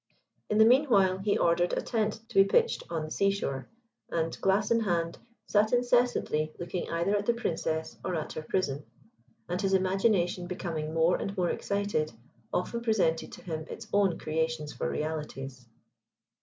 In 0.49 0.57
the 0.57 0.65
meanwhile 0.65 1.19
he 1.19 1.37
ordered 1.37 1.73
a 1.73 1.81
tent 1.83 2.21
to 2.29 2.33
be 2.33 2.43
pitched 2.43 2.81
on 2.89 3.03
the 3.05 3.11
sea 3.11 3.29
shore, 3.29 3.69
and, 4.09 4.35
glass 4.41 4.71
in 4.71 4.79
hand, 4.79 5.19
sat 5.45 5.73
incessantly 5.73 6.51
looking 6.57 6.89
either 6.89 7.15
at 7.15 7.27
the 7.27 7.35
Princess 7.35 7.99
or 8.03 8.15
at 8.15 8.33
her 8.33 8.41
prison, 8.41 8.83
and 9.47 9.61
his 9.61 9.75
imagination 9.75 10.47
becoming 10.47 10.91
more 10.91 11.17
and 11.17 11.37
more 11.37 11.51
excited, 11.51 12.13
often 12.51 12.81
presented 12.81 13.31
to 13.33 13.43
him 13.43 13.63
its 13.69 13.85
own 13.93 14.17
creations 14.17 14.73
for 14.73 14.89
realities. 14.89 15.67